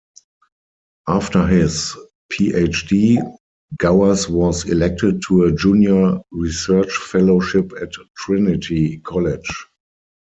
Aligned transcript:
After 1.07 1.45
his 1.45 1.95
PhD, 2.33 3.21
Gowers 3.77 4.27
was 4.27 4.67
elected 4.67 5.21
to 5.27 5.43
a 5.43 5.51
Junior 5.51 6.17
Research 6.31 6.97
Fellowship 6.97 7.71
at 7.79 7.91
Trinity 8.17 8.97
College. 9.01 9.67